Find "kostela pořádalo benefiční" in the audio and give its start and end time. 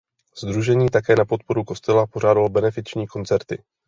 1.63-3.07